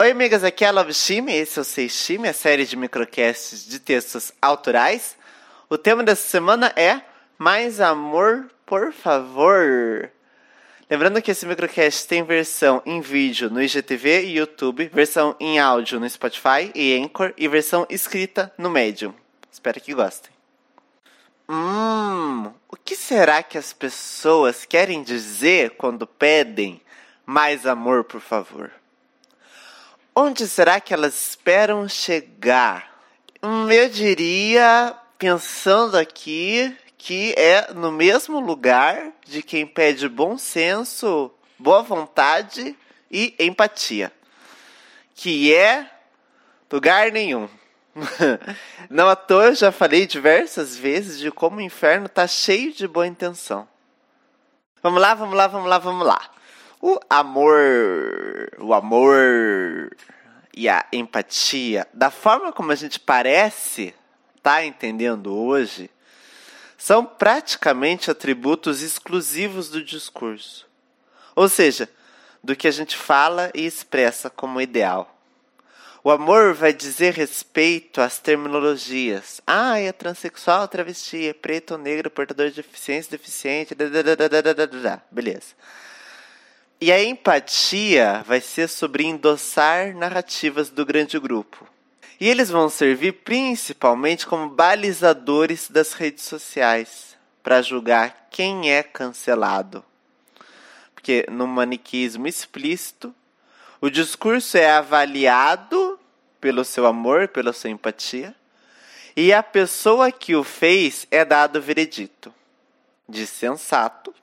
[0.00, 3.66] Oi, amigas, aqui é a Love Shime, esse é o Seishime, a série de microcasts
[3.66, 5.16] de textos autorais.
[5.68, 7.00] O tema dessa semana é
[7.36, 10.08] Mais Amor, por favor.
[10.88, 15.98] Lembrando que esse microcast tem versão em vídeo no IGTV e YouTube, versão em áudio
[15.98, 19.12] no Spotify e Anchor e versão escrita no Medium.
[19.50, 20.30] Espero que gostem.
[21.48, 26.80] Hum, o que será que as pessoas querem dizer quando pedem
[27.26, 28.70] mais amor, por favor?
[30.20, 32.90] Onde será que elas esperam chegar?
[33.40, 41.30] Hum, eu diria, pensando aqui, que é no mesmo lugar de quem pede bom senso,
[41.56, 42.76] boa vontade
[43.08, 44.10] e empatia.
[45.14, 45.88] Que é
[46.68, 47.48] lugar nenhum.
[48.90, 52.88] Não à toa eu já falei diversas vezes de como o inferno tá cheio de
[52.88, 53.68] boa intenção.
[54.82, 56.28] Vamos lá, vamos lá, vamos lá, vamos lá.
[56.80, 57.56] O amor,
[58.58, 59.90] o amor
[60.58, 63.94] e a empatia, da forma como a gente parece
[64.42, 65.88] tá entendendo hoje,
[66.76, 70.66] são praticamente atributos exclusivos do discurso.
[71.36, 71.88] Ou seja,
[72.42, 75.16] do que a gente fala e expressa como ideal.
[76.02, 79.40] O amor vai dizer respeito às terminologias.
[79.46, 83.76] Ah, é transexual, travesti, é preto ou negro, portador de deficiência, deficiente,
[85.08, 85.54] beleza.
[86.80, 91.66] E a empatia vai ser sobre endossar narrativas do grande grupo.
[92.20, 99.84] E eles vão servir principalmente como balizadores das redes sociais para julgar quem é cancelado.
[100.94, 103.12] Porque no maniquismo explícito,
[103.80, 105.98] o discurso é avaliado
[106.40, 108.34] pelo seu amor, pela sua empatia,
[109.16, 112.32] e a pessoa que o fez é dado veredito
[113.08, 114.14] de sensato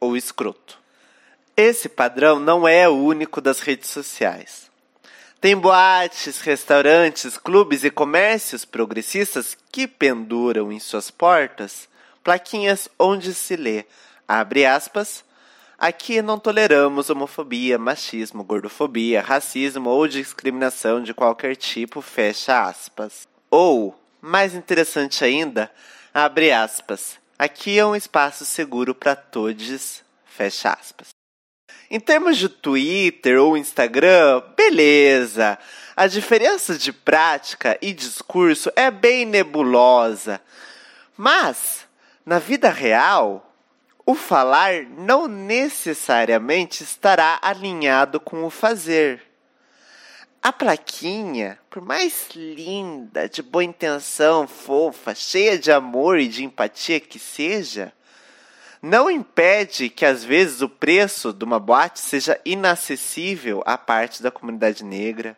[0.00, 0.81] ou escroto.
[1.56, 4.70] Esse padrão não é o único das redes sociais.
[5.40, 11.88] Tem boates, restaurantes, clubes e comércios progressistas que penduram em suas portas
[12.22, 13.84] plaquinhas onde se lê,
[14.26, 15.24] abre aspas,
[15.78, 23.26] aqui não toleramos homofobia, machismo, gordofobia, racismo ou discriminação de qualquer tipo, fecha aspas.
[23.50, 25.70] Ou, mais interessante ainda,
[26.14, 31.08] abre aspas, aqui é um espaço seguro para todos, fecha aspas.
[31.94, 35.58] Em termos de Twitter ou Instagram, beleza.
[35.94, 40.40] A diferença de prática e discurso é bem nebulosa.
[41.14, 41.86] Mas,
[42.24, 43.54] na vida real,
[44.06, 49.22] o falar não necessariamente estará alinhado com o fazer.
[50.42, 56.98] A plaquinha, por mais linda, de boa intenção, fofa, cheia de amor e de empatia
[56.98, 57.92] que seja,
[58.82, 64.30] não impede que às vezes o preço de uma boate seja inacessível à parte da
[64.30, 65.36] comunidade negra.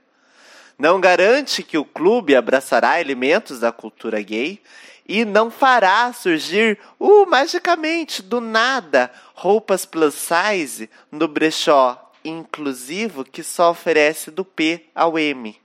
[0.78, 4.60] Não garante que o clube abraçará elementos da cultura gay
[5.06, 13.42] e não fará surgir, uh, magicamente, do nada, roupas plus size no brechó inclusivo que
[13.42, 15.60] só oferece do P ao M.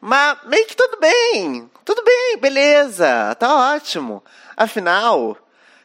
[0.00, 4.24] Mas meio que tudo bem, tudo bem, beleza, tá ótimo.
[4.56, 5.36] Afinal,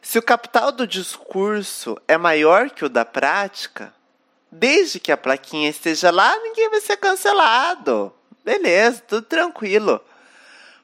[0.02, 3.94] se o capital do discurso é maior que o da prática,
[4.50, 8.12] desde que a plaquinha esteja lá, ninguém vai ser cancelado.
[8.44, 10.00] Beleza, tudo tranquilo.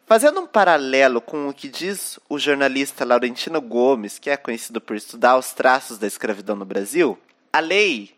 [0.07, 4.95] Fazendo um paralelo com o que diz o jornalista Laurentino Gomes, que é conhecido por
[4.95, 7.19] estudar os traços da escravidão no Brasil,
[7.53, 8.17] a lei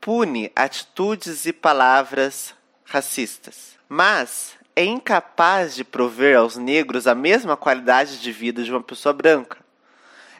[0.00, 8.20] pune atitudes e palavras racistas, mas é incapaz de prover aos negros a mesma qualidade
[8.20, 9.69] de vida de uma pessoa branca.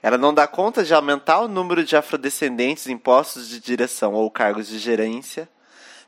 [0.02, 4.30] Ela não dá conta de aumentar o número de afrodescendentes em postos de direção ou
[4.30, 5.48] cargos de gerência.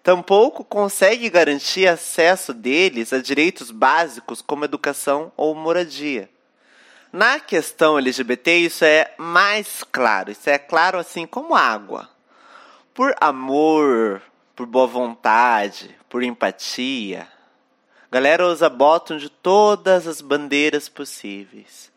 [0.03, 6.29] Tampouco consegue garantir acesso deles a direitos básicos como educação ou moradia.
[7.13, 10.31] Na questão LGBT, isso é mais claro.
[10.31, 12.09] Isso é claro assim como água.
[12.95, 14.23] Por amor,
[14.57, 17.29] por boa vontade, por empatia,
[18.11, 21.92] galera usa bottom de todas as bandeiras possíveis.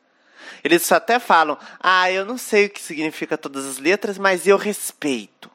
[0.63, 4.57] Eles até falam: ah, eu não sei o que significa todas as letras, mas eu
[4.57, 5.50] respeito.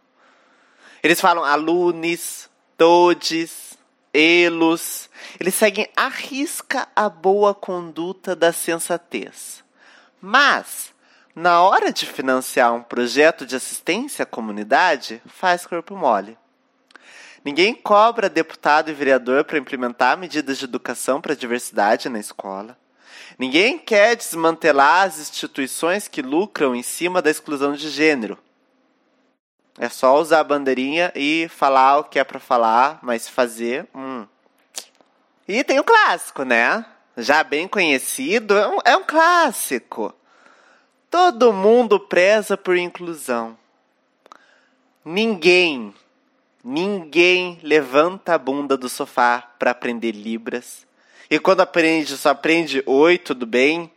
[1.02, 3.78] Eles falam alunos, todes,
[4.12, 5.08] elos.
[5.38, 9.64] Eles seguem à risca a boa conduta da sensatez.
[10.20, 10.92] Mas,
[11.34, 16.36] na hora de financiar um projeto de assistência à comunidade, faz corpo mole.
[17.42, 22.76] Ninguém cobra deputado e vereador para implementar medidas de educação para a diversidade na escola.
[23.38, 28.38] Ninguém quer desmantelar as instituições que lucram em cima da exclusão de gênero.
[29.78, 33.88] É só usar a bandeirinha e falar o que é para falar, mas fazer.
[33.94, 34.26] Hum.
[35.48, 36.84] E tem o clássico, né?
[37.16, 40.14] Já bem conhecido, é um, é um clássico.
[41.10, 43.58] Todo mundo preza por inclusão.
[45.04, 45.94] Ninguém,
[46.62, 50.86] ninguém levanta a bunda do sofá para aprender Libras.
[51.30, 53.90] E quando aprende, só aprende oi, tudo bem?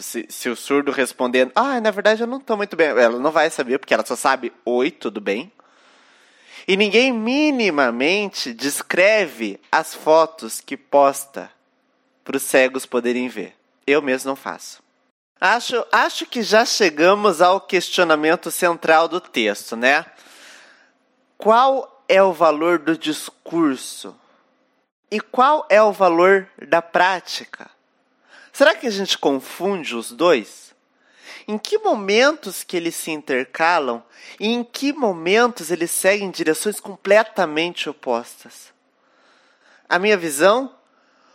[0.00, 3.30] Se, se, o surdo respondendo, ah, na verdade eu não estou muito bem, ela não
[3.30, 5.52] vai saber, porque ela só sabe oi, tudo bem.
[6.66, 11.50] E ninguém minimamente descreve as fotos que posta
[12.24, 13.54] para os cegos poderem ver.
[13.86, 14.82] Eu mesmo não faço.
[15.40, 20.06] Acho, acho que já chegamos ao questionamento central do texto, né?
[21.36, 24.16] Qual é o valor do discurso?
[25.12, 27.70] E qual é o valor da prática?
[28.50, 30.74] Será que a gente confunde os dois?
[31.46, 34.02] Em que momentos que eles se intercalam
[34.40, 38.72] e em que momentos eles seguem direções completamente opostas?
[39.86, 40.74] A minha visão,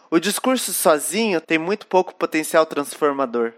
[0.09, 3.53] o discurso sozinho tem muito pouco potencial transformador.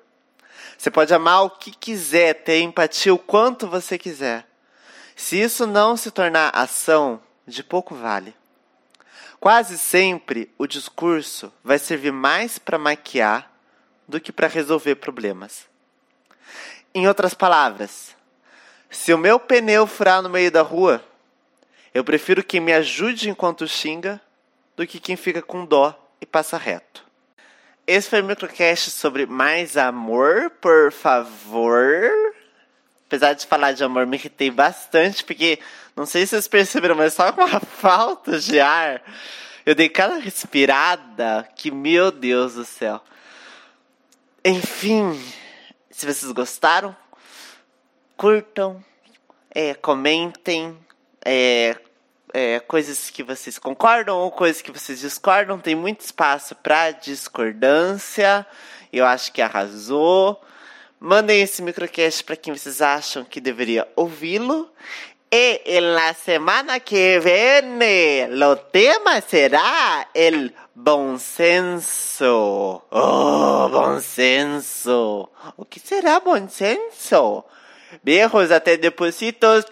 [0.78, 4.46] Você pode amar o que quiser, ter empatia o quanto você quiser.
[5.16, 8.38] Se isso não se tornar ação, de pouco vale.
[9.40, 13.50] Quase sempre o discurso vai servir mais para maquiar
[14.08, 15.68] do que para resolver problemas.
[16.94, 18.16] Em outras palavras,
[18.90, 21.04] se o meu pneu furar no meio da rua,
[21.94, 24.20] eu prefiro quem me ajude enquanto xinga
[24.76, 27.06] do que quem fica com dó e passa reto.
[27.88, 32.12] Esse foi o microcast sobre mais amor, por favor.
[33.08, 35.60] Apesar de falar de amor, me irritei bastante, porque
[36.00, 39.04] não sei se vocês perceberam, mas só com uma falta de ar.
[39.66, 43.04] Eu dei cada respirada que, meu Deus do céu.
[44.46, 45.22] Enfim,
[45.92, 46.96] se vocês gostaram,
[48.16, 48.82] curtam,
[49.54, 50.78] é, comentem,
[51.26, 51.76] é,
[52.34, 55.60] é, coisas que vocês concordam ou coisas que vocês discordam.
[55.60, 58.48] Tem muito espaço para discordância.
[58.94, 60.42] Eu acho que arrasou.
[60.98, 64.70] Mandem esse microcast para quem vocês acham que deveria ouvi-lo.
[65.32, 72.88] E en la semana que viene, lo tema será el bom senso.
[72.90, 75.32] Oh, bom senso.
[75.56, 77.46] O que será bom senso?
[78.02, 79.68] Beijos, até depositos.